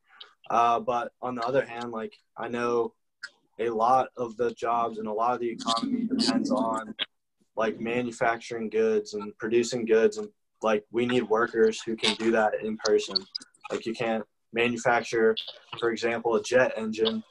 [0.50, 2.94] Uh, but on the other hand, like I know
[3.60, 6.94] a lot of the jobs and a lot of the economy depends on
[7.56, 10.28] like manufacturing goods and producing goods and
[10.62, 13.16] like we need workers who can do that in person.
[13.72, 15.36] Like you can't manufacture,
[15.80, 17.24] for example, a jet engine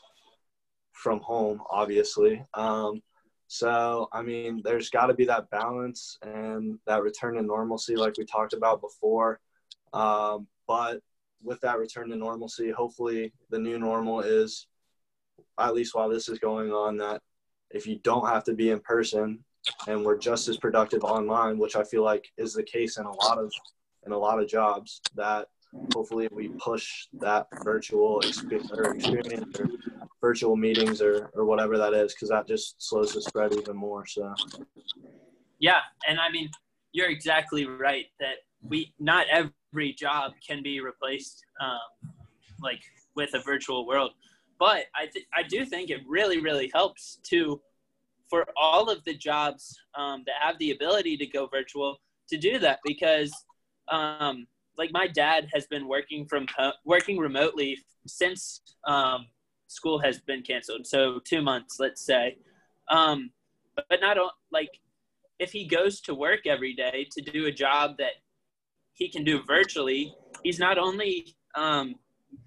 [0.92, 2.44] from home, obviously.
[2.54, 3.02] Um,
[3.46, 8.16] so, I mean, there's got to be that balance and that return to normalcy, like
[8.16, 9.40] we talked about before.
[9.92, 11.00] Um, but
[11.42, 14.66] with that return to normalcy, hopefully the new normal is,
[15.58, 17.20] at least while this is going on, that
[17.70, 19.44] if you don't have to be in person
[19.86, 23.12] and we're just as productive online, which I feel like is the case in a
[23.12, 23.52] lot of
[24.06, 25.48] in a lot of jobs, that
[25.94, 29.68] hopefully we push that virtual experience or, experience or
[30.20, 34.04] virtual meetings or, or whatever that is, because that just slows the spread even more.
[34.06, 34.34] So,
[35.58, 36.50] yeah, and I mean,
[36.92, 42.12] you're exactly right that we not every job can be replaced um,
[42.62, 42.80] like
[43.16, 44.12] with a virtual world
[44.58, 47.60] but I, th- I do think it really really helps to
[48.34, 52.58] for all of the jobs um, that have the ability to go virtual to do
[52.58, 53.32] that because
[53.92, 54.44] um,
[54.76, 56.44] like my dad has been working from
[56.84, 59.26] working remotely since um,
[59.68, 60.84] school has been canceled.
[60.84, 62.36] So two months let's say.
[62.90, 63.30] Um,
[63.88, 64.16] but not
[64.50, 64.70] like
[65.38, 68.14] if he goes to work every day to do a job that
[68.94, 71.94] he can do virtually, he's not only um,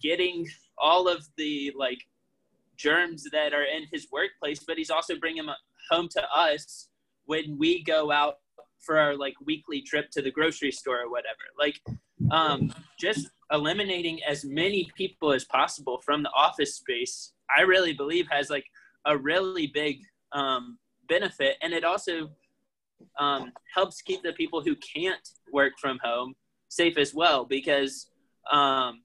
[0.02, 0.46] getting
[0.78, 2.00] all of the like
[2.76, 5.46] germs that are in his workplace, but he's also bringing
[5.90, 6.90] home to us
[7.26, 8.36] when we go out
[8.80, 11.36] for our like weekly trip to the grocery store or whatever.
[11.60, 11.80] Like,
[12.32, 18.28] um, just eliminating as many people as possible from the office space, I really believe
[18.30, 18.66] has like
[19.06, 20.00] a really big
[20.32, 22.30] um, benefit, and it also
[23.20, 26.36] um, helps keep the people who can't work from home
[26.70, 28.08] safe as well because
[28.52, 29.02] um,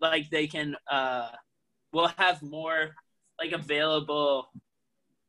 [0.00, 1.30] like they can uh,
[1.92, 2.94] we'll have more
[3.38, 4.48] like available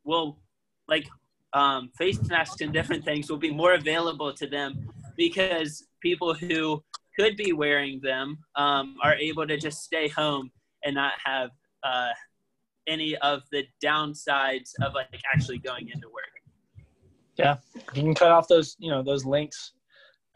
[0.03, 0.39] will
[0.87, 1.07] like
[1.53, 6.83] um, face masks and different things will be more available to them because people who
[7.17, 10.51] could be wearing them um, are able to just stay home
[10.83, 11.49] and not have
[11.83, 12.09] uh,
[12.87, 16.25] any of the downsides of like actually going into work.
[17.37, 17.57] Yeah,
[17.93, 19.73] you can cut off those you know those links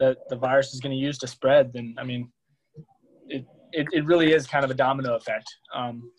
[0.02, 2.30] that the virus is going to use to spread, then I mean,
[3.28, 5.46] it, it, it really is kind of a domino effect.
[5.72, 6.10] Um,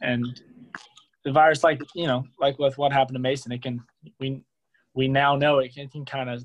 [0.00, 0.40] and
[1.26, 3.82] the virus, like you know, like with what happened to Mason, it can
[4.20, 4.42] we
[4.94, 6.44] we now know it can, can kind of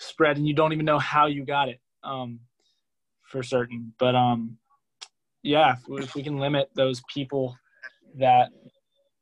[0.00, 2.38] spread, and you don't even know how you got it um,
[3.22, 3.94] for certain.
[3.98, 4.58] But um,
[5.42, 7.56] yeah, if we, if we can limit those people
[8.18, 8.50] that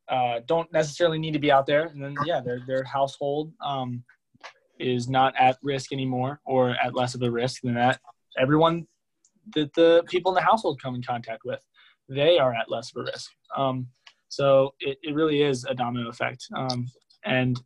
[0.09, 4.03] uh, don't necessarily need to be out there, and then yeah, their their household um,
[4.81, 8.01] is not at risk anymore or at less of a risk than that.
[8.37, 8.89] Everyone
[9.55, 11.61] that the people in the household come in contact with,
[12.09, 13.31] they are at less of a risk.
[13.57, 13.87] Um,
[14.31, 16.47] so it, it really is a domino effect.
[16.57, 16.87] Um,
[17.25, 17.61] and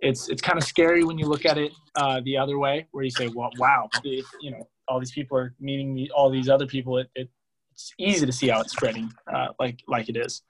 [0.00, 3.04] it's it's kind of scary when you look at it uh, the other way, where
[3.04, 6.66] you say, "Well, wow, if, you know, all these people are meeting all these other
[6.66, 7.28] people." It, it
[7.72, 10.42] it's easy to see how it's spreading, uh, like like it is.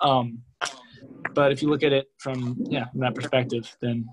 [0.00, 0.42] Um,
[1.34, 4.06] but if you look at it from yeah from that perspective, then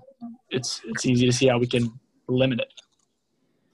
[0.50, 1.92] it's it's easy to see how we can
[2.28, 2.72] limit it.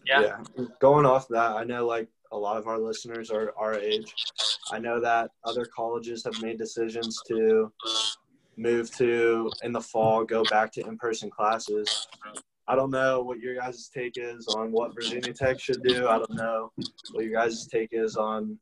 [0.07, 0.21] Yeah.
[0.59, 0.65] yeah.
[0.81, 4.13] Going off that, I know like a lot of our listeners are our age.
[4.73, 7.73] I know that other colleges have made decisions to
[8.57, 12.09] move to in the fall go back to in-person classes.
[12.69, 16.09] I don't know what your guys' take is on what Virginia Tech should do.
[16.09, 16.73] I don't know
[17.13, 18.59] what your guys' take is on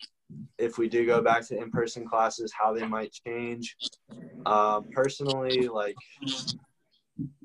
[0.59, 3.77] if we do go back to in-person classes, how they might change.
[4.47, 5.97] Um, personally, like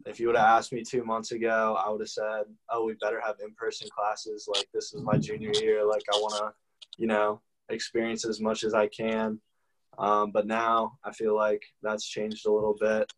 [0.05, 2.93] if you would have asked me two months ago, I would have said, "Oh, we
[2.93, 4.47] better have in-person classes.
[4.51, 5.85] Like this is my junior year.
[5.85, 6.53] Like I want to,
[6.97, 9.39] you know, experience as much as I can."
[9.97, 13.11] Um, but now I feel like that's changed a little bit.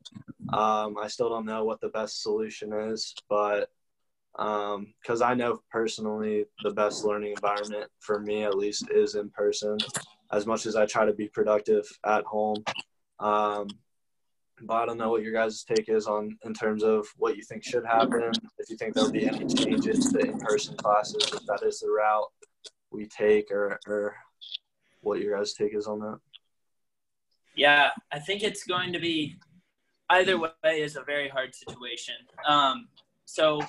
[0.54, 3.70] Um, I still don't know what the best solution is, but
[4.38, 9.30] because um, I know personally the best learning environment for me at least is in
[9.32, 9.78] person.
[10.32, 12.64] As much as I try to be productive at home,
[13.20, 13.68] um,
[14.62, 17.44] but I don't know what your guys' take is on in terms of what you
[17.44, 18.32] think should happen.
[18.58, 22.32] If you think there'll be any changes to in-person classes, if that is the route
[22.92, 24.16] we take, or or
[25.02, 26.20] what your guys' take is on that.
[27.56, 29.38] Yeah, I think it's going to be
[30.10, 32.16] either way is a very hard situation.
[32.48, 32.88] Um,
[33.26, 33.62] so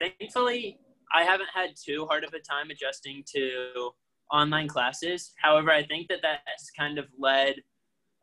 [0.00, 0.78] thankfully,
[1.12, 3.90] I haven't had too hard of a time adjusting to
[4.32, 5.32] online classes.
[5.36, 7.56] However, I think that that's kind of led,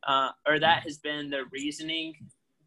[0.08, 2.14] uh, or that has been the reasoning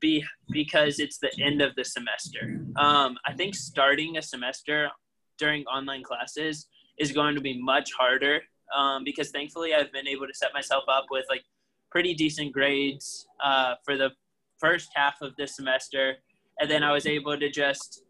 [0.00, 2.60] be, because it's the end of the semester.
[2.76, 4.90] Um, I think starting a semester
[5.38, 6.66] during online classes
[6.98, 8.40] is going to be much harder
[8.76, 11.42] um, because thankfully I've been able to set myself up with like
[11.90, 14.10] pretty decent grades uh, for the
[14.58, 16.14] first half of the semester.
[16.60, 18.02] And then I was able to just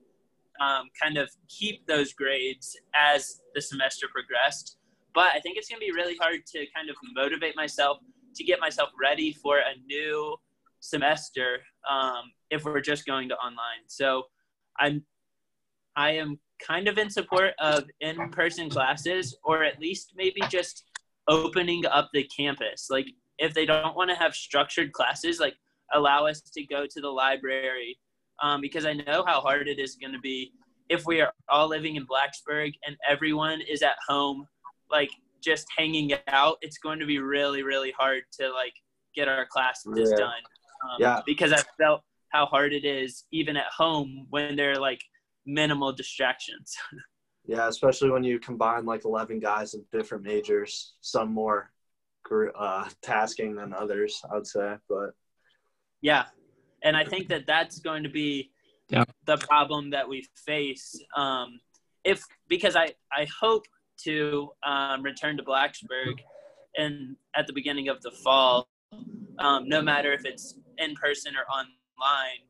[0.61, 4.77] um, kind of keep those grades as the semester progressed.
[5.15, 7.99] But I think it's going to be really hard to kind of motivate myself
[8.35, 10.37] to get myself ready for a new
[10.81, 11.59] semester
[11.91, 13.85] um, if we're just going to online.
[13.87, 14.25] So
[14.79, 15.05] I'm
[15.97, 20.85] I am kind of in support of in-person classes or at least maybe just
[21.29, 22.89] opening up the campus.
[22.91, 23.07] Like
[23.39, 25.55] if they don't want to have structured classes, like
[25.93, 27.99] allow us to go to the library
[28.43, 30.53] um, because I know how hard it is going to be
[30.89, 34.47] if we are all living in Blacksburg and everyone is at home,
[34.91, 35.11] like
[35.45, 36.57] just hanging out.
[36.61, 38.75] It's going to be really, really hard to like
[39.15, 40.17] get our classes yeah.
[40.17, 40.43] done.
[40.83, 41.21] Um, yeah.
[41.27, 45.01] Because I felt how hard it is even at home when there are like
[45.47, 46.75] minimal distractions.
[47.47, 51.71] yeah, especially when you combine like 11 guys of different majors, some more
[52.59, 54.75] uh, tasking than others, I would say.
[54.89, 55.11] But
[56.01, 56.25] yeah,
[56.83, 58.51] and I think that that's going to be
[58.89, 59.05] yeah.
[59.27, 60.99] the problem that we face.
[61.17, 61.61] Um,
[62.05, 63.65] if because I I hope
[64.05, 66.21] to um, return to Blacksburg
[66.77, 68.69] and at the beginning of the fall,
[69.39, 72.41] um, no matter if it's in person or online.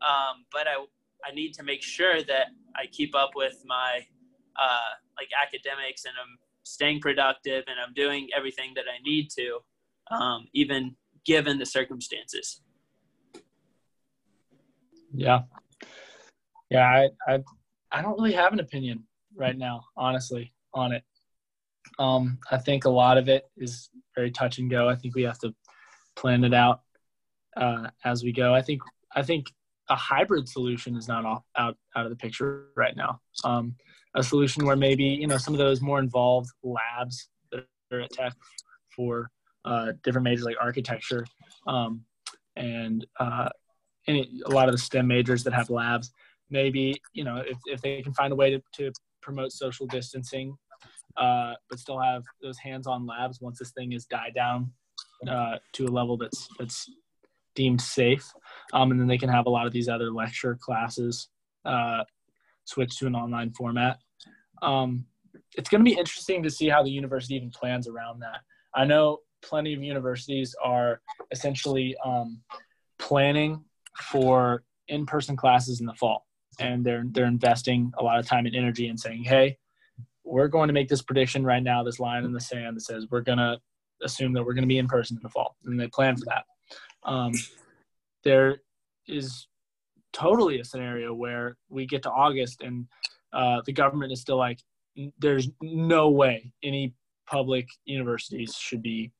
[0.00, 0.84] Um, but I
[1.28, 4.06] I need to make sure that I keep up with my
[4.56, 9.58] uh, like academics and I'm staying productive and I'm doing everything that I need to,
[10.10, 12.60] um, even given the circumstances.
[15.12, 15.40] Yeah.
[16.70, 17.38] Yeah, I, I
[17.90, 21.02] I don't really have an opinion right now, honestly, on it.
[21.98, 24.88] Um, I think a lot of it is very touch and go.
[24.88, 25.54] I think we have to
[26.16, 26.82] plan it out
[27.56, 28.54] uh, as we go.
[28.54, 28.80] I think
[29.14, 29.52] I think
[29.88, 33.20] a hybrid solution is not off, out out of the picture right now.
[33.44, 33.74] Um,
[34.14, 38.10] a solution where maybe you know some of those more involved labs that are at
[38.10, 38.32] Tech
[38.94, 39.30] for
[39.64, 41.24] uh, different majors like architecture
[41.66, 42.02] um,
[42.56, 43.48] and uh,
[44.06, 46.12] any, a lot of the STEM majors that have labs.
[46.50, 50.56] Maybe you know if, if they can find a way to, to promote social distancing,
[51.18, 54.70] uh, but still have those hands-on labs once this thing is died down
[55.28, 56.90] uh, to a level that's that's
[57.54, 58.32] deemed safe,
[58.72, 61.28] um, and then they can have a lot of these other lecture classes
[61.64, 62.04] uh,
[62.64, 63.98] switch to an online format.
[64.62, 65.06] Um,
[65.56, 68.40] it's going to be interesting to see how the university even plans around that.
[68.74, 71.00] I know plenty of universities are
[71.30, 72.40] essentially um,
[72.98, 73.64] planning
[74.00, 76.26] for in-person classes in the fall
[76.58, 79.56] and they're they're investing a lot of time and energy in saying hey
[80.28, 83.06] we're going to make this prediction right now this line in the sand that says
[83.10, 83.58] we're going to
[84.02, 86.24] assume that we're going to be in person in the fall and they plan for
[86.26, 86.44] that.
[87.04, 87.32] Um,
[88.24, 88.58] there
[89.06, 89.48] is
[90.12, 92.86] totally a scenario where we get to august and
[93.32, 94.60] uh, the government is still like
[95.18, 96.94] there's no way any
[97.26, 99.12] public universities should be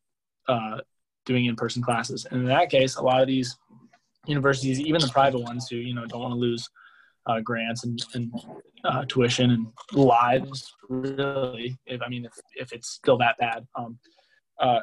[0.49, 0.79] uh,
[1.27, 2.27] doing in-person classes.
[2.31, 3.57] And in that case a lot of these
[4.27, 6.69] universities, even the private ones who you know don't want to lose
[7.29, 8.33] uh, grants and, and
[8.85, 10.75] uh, tuition and lives.
[10.89, 13.99] Really, if I mean, if, if it's still that bad, um,
[14.61, 14.81] uh,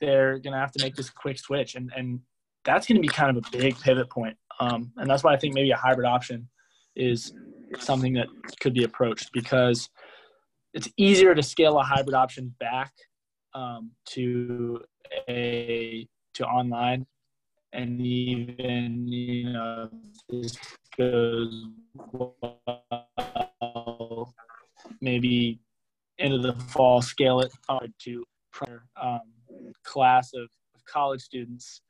[0.00, 2.20] they're gonna have to make this quick switch, and and
[2.64, 4.36] that's gonna be kind of a big pivot point.
[4.60, 6.48] Um, and that's why I think maybe a hybrid option
[6.96, 7.32] is
[7.78, 8.26] something that
[8.60, 9.88] could be approached because
[10.74, 12.92] it's easier to scale a hybrid option back
[13.54, 14.82] um, to
[15.28, 17.06] a to online
[17.72, 19.88] and even you know
[20.28, 20.56] this
[20.96, 21.66] goes
[22.12, 22.58] well,
[25.00, 25.60] maybe
[26.18, 28.24] into the fall scale it hard to
[29.00, 29.20] um,
[29.84, 31.82] class of, of college students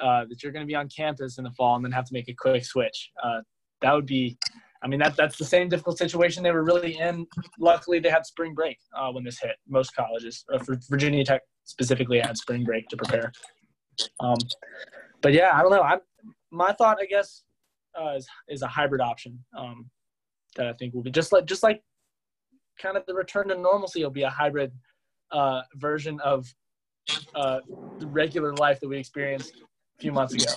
[0.00, 2.12] uh, that you're going to be on campus in the fall and then have to
[2.12, 3.10] make a quick switch.
[3.22, 3.40] Uh,
[3.82, 4.36] that would be,
[4.82, 7.26] I mean, that that's the same difficult situation they were really in.
[7.58, 9.56] Luckily, they had spring break uh, when this hit.
[9.68, 13.32] Most colleges, uh, for Virginia Tech specifically, had spring break to prepare.
[14.20, 14.36] Um,
[15.22, 15.82] but yeah, I don't know.
[15.82, 15.98] I
[16.50, 17.42] my thought, I guess,
[18.00, 19.88] uh, is is a hybrid option um,
[20.56, 21.82] that I think will be just like just like
[22.80, 24.72] kind of the return to normalcy will be a hybrid
[25.32, 26.46] uh, version of
[27.34, 27.60] uh,
[27.98, 30.52] the regular life that we experienced a few months ago.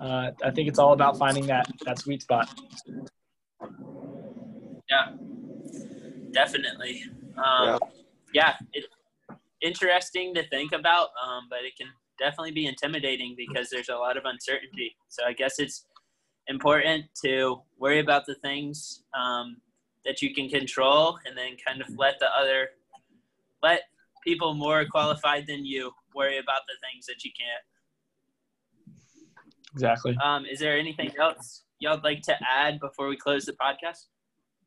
[0.00, 2.48] Uh, I think it's all about finding that that sweet spot.
[4.90, 5.12] Yeah,
[6.32, 7.02] definitely.
[7.36, 7.78] Um, yeah,
[8.32, 8.86] yeah it's
[9.62, 11.88] interesting to think about, um, but it can
[12.18, 14.96] definitely be intimidating because there's a lot of uncertainty.
[15.08, 15.86] So I guess it's
[16.48, 19.56] important to worry about the things um,
[20.04, 22.68] that you can control, and then kind of let the other
[23.62, 23.82] let
[24.22, 28.96] people more qualified than you worry about the things that you can't.
[29.72, 30.16] Exactly.
[30.22, 34.06] Um, is there anything else y'all would like to add before we close the podcast?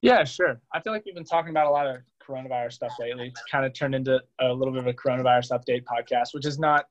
[0.01, 0.59] Yeah, sure.
[0.73, 3.27] I feel like we've been talking about a lot of coronavirus stuff lately.
[3.27, 6.59] It's kind of turned into a little bit of a coronavirus update podcast, which is
[6.59, 6.85] not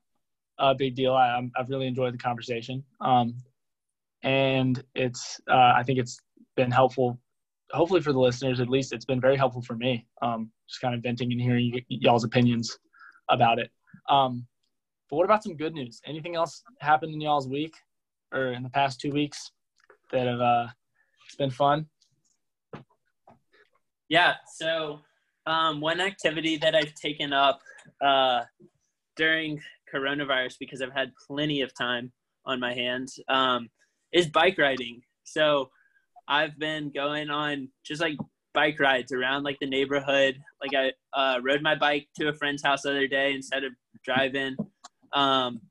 [0.59, 1.13] a big deal.
[1.13, 2.83] I, have really enjoyed the conversation.
[2.99, 3.35] Um,
[4.27, 6.19] and it's, uh, I think it's
[6.57, 7.17] been helpful,
[7.71, 10.05] hopefully for the listeners, at least it's been very helpful for me.
[10.21, 12.77] Um, just kind of venting and hearing y- y'all's opinions
[13.29, 13.71] about it.
[14.09, 14.45] Um,
[15.09, 16.01] but what about some good news?
[16.05, 17.73] Anything else happened in y'all's week
[18.33, 19.51] or in the past two weeks
[20.11, 20.67] that have uh,
[21.25, 21.85] it's been fun?
[24.09, 24.33] Yeah.
[24.57, 24.99] So
[25.45, 27.61] um, one activity that I've taken up
[28.01, 28.41] uh,
[29.15, 29.61] during
[29.93, 32.11] coronavirus because I've had plenty of time
[32.45, 33.69] on my hands um,
[34.13, 35.01] is bike riding.
[35.23, 35.69] So
[36.27, 38.17] I've been going on just like
[38.53, 40.39] bike rides around like the neighborhood.
[40.61, 43.73] Like I uh, rode my bike to a friend's house the other day instead of
[44.03, 44.55] driving.
[45.13, 45.61] Um,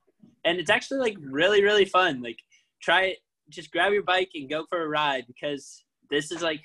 [0.45, 2.23] and it's actually like really, really fun.
[2.23, 2.39] Like
[2.83, 3.19] try it,
[3.51, 6.63] just grab your bike and go for a ride because this is like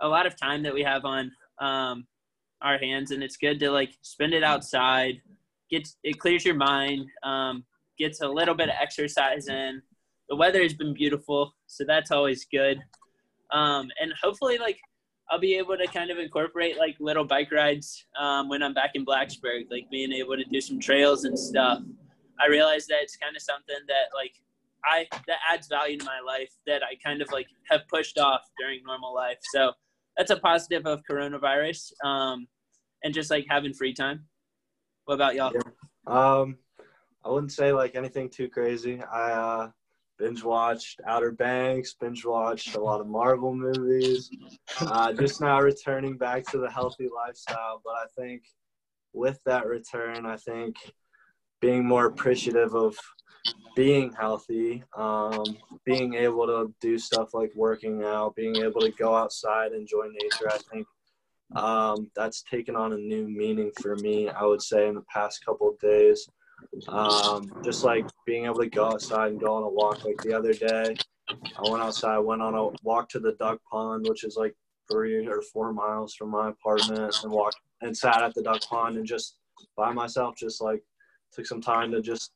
[0.00, 2.06] a lot of time that we have on um,
[2.60, 5.14] our hands and it's good to like spend it outside
[5.70, 7.64] gets it clears your mind um,
[7.98, 9.82] gets a little bit of exercise in
[10.32, 12.78] the weather has been beautiful so that's always good
[13.52, 14.78] um, and hopefully like
[15.30, 18.92] i'll be able to kind of incorporate like little bike rides um, when i'm back
[18.94, 21.80] in blacksburg like being able to do some trails and stuff
[22.40, 24.32] i realize that it's kind of something that like
[24.86, 28.40] i that adds value to my life that i kind of like have pushed off
[28.58, 29.70] during normal life so
[30.16, 32.46] that's a positive of coronavirus um,
[33.04, 34.24] and just like having free time.
[35.04, 35.52] What about y'all?
[35.54, 35.62] Yeah.
[36.06, 36.58] Um,
[37.24, 39.02] I wouldn't say like anything too crazy.
[39.02, 39.70] I uh,
[40.22, 44.30] binge watched Outer Banks, binge watched a lot of Marvel movies.
[44.80, 48.44] Uh, just now returning back to the healthy lifestyle, but I think
[49.12, 50.76] with that return, I think
[51.60, 52.96] being more appreciative of
[53.74, 55.44] being healthy, um,
[55.84, 60.06] being able to do stuff like working out, being able to go outside, and enjoy
[60.06, 60.48] nature.
[60.52, 60.86] I think
[61.56, 64.28] um, that's taken on a new meaning for me.
[64.28, 66.28] I would say in the past couple of days,
[66.88, 70.04] um, just like being able to go outside and go on a walk.
[70.04, 70.94] Like the other day,
[71.28, 74.54] I went outside, went on a walk to the duck pond, which is like
[74.90, 78.96] three or four miles from my apartment, and walked and sat at the duck pond
[78.96, 79.36] and just
[79.76, 80.82] by myself, just like
[81.32, 82.32] took some time to just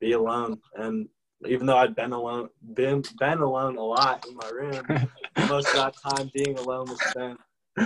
[0.00, 0.58] be alone.
[0.74, 1.08] And
[1.46, 4.82] even though I'd been alone, been been alone a lot in my room,
[5.48, 7.38] most of that time being alone was spent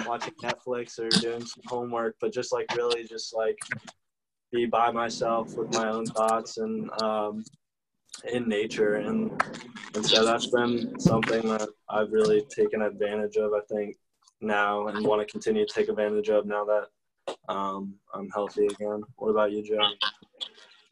[0.07, 2.17] watching Netflix or doing some homework.
[2.21, 3.57] But just like really, just like
[4.55, 7.45] be by myself with my own thoughts and um,
[8.33, 9.43] in nature, and
[9.95, 13.53] and so that's been something that I've really taken advantage of.
[13.53, 13.97] I think
[14.41, 16.87] now and want to continue to take advantage of now that
[17.53, 19.03] um, I'm healthy again.
[19.17, 19.81] What about you, Joe?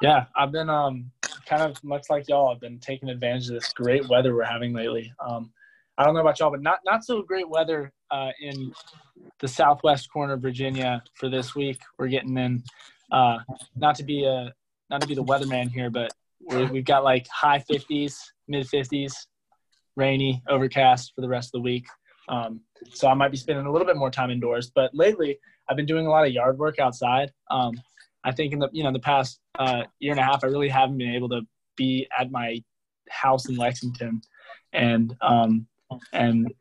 [0.00, 1.10] Yeah, I've been um,
[1.46, 2.48] kind of much like y'all.
[2.52, 5.12] I've been taking advantage of this great weather we're having lately.
[5.20, 5.52] Um,
[5.96, 8.72] I don't know about y'all, but not not so great weather uh, in
[9.38, 11.80] the southwest corner of Virginia for this week.
[11.96, 12.64] We're getting in.
[13.12, 13.38] Uh,
[13.76, 14.52] not to be a
[14.90, 18.16] not to be the weatherman here, but we have got like high 50s,
[18.48, 19.12] mid 50s,
[19.96, 21.86] rainy, overcast for the rest of the week.
[22.28, 22.60] Um,
[22.90, 24.70] so I might be spending a little bit more time indoors.
[24.74, 25.38] But lately,
[25.68, 27.32] I've been doing a lot of yard work outside.
[27.50, 27.80] Um,
[28.24, 30.68] I think in the you know the past uh, year and a half, I really
[30.68, 31.42] haven't been able to
[31.76, 32.62] be at my
[33.08, 34.22] house in Lexington
[34.72, 35.66] and um,
[36.12, 36.52] and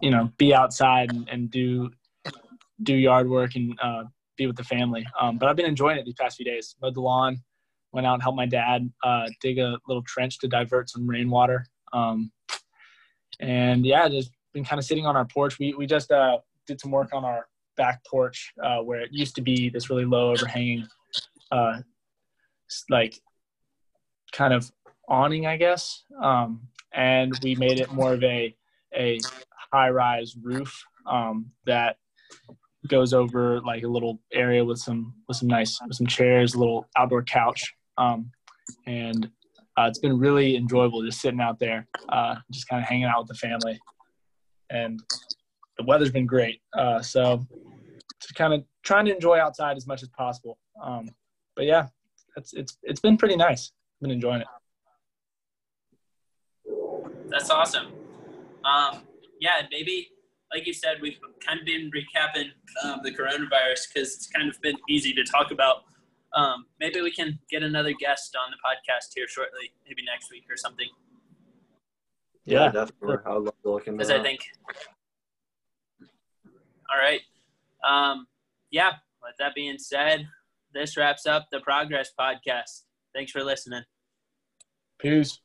[0.00, 1.90] you know be outside and, and do
[2.82, 4.04] do yard work and uh,
[4.36, 5.06] be with the family.
[5.20, 6.76] Um, but I've been enjoying it these past few days.
[6.82, 7.38] Mowed the lawn,
[7.92, 11.66] went out and helped my dad uh, dig a little trench to divert some rainwater.
[11.92, 12.32] Um,
[13.40, 15.58] and yeah, just been kind of sitting on our porch.
[15.58, 19.34] We we just uh, did some work on our back porch uh, where it used
[19.36, 20.86] to be this really low overhanging,
[21.50, 21.80] uh,
[22.90, 23.20] like
[24.32, 24.70] kind of
[25.08, 26.04] awning, I guess.
[26.22, 28.54] Um, and we made it more of a
[28.96, 29.18] a
[29.72, 31.96] high rise roof um, that
[32.88, 36.58] goes over like a little area with some with some nice with some chairs, a
[36.58, 38.30] little outdoor couch, um,
[38.86, 39.30] and
[39.76, 43.20] uh, it's been really enjoyable just sitting out there, uh, just kind of hanging out
[43.20, 43.78] with the family,
[44.70, 45.00] and
[45.78, 46.60] the weather's been great.
[46.76, 47.44] Uh, so
[48.20, 50.58] just kind of trying to enjoy outside as much as possible.
[50.82, 51.08] Um,
[51.56, 51.88] but yeah,
[52.36, 53.72] it's it's it's been pretty nice.
[53.96, 54.46] I've been enjoying it.
[57.28, 57.86] That's awesome.
[58.64, 59.02] Um,
[59.40, 60.08] yeah, maybe
[60.54, 62.50] like you said, we've kind of been recapping
[62.84, 65.82] um, the coronavirus because it's kind of been easy to talk about.
[66.32, 70.44] Um, maybe we can get another guest on the podcast here shortly, maybe next week
[70.48, 70.88] or something.
[72.44, 73.16] Yeah, yeah definitely.
[73.26, 74.40] I would love to look into Because I think.
[76.02, 77.20] All right.
[77.86, 78.26] Um,
[78.70, 78.92] yeah.
[79.22, 80.28] With that being said,
[80.72, 82.82] this wraps up the Progress Podcast.
[83.14, 83.82] Thanks for listening.
[84.98, 85.40] Peace.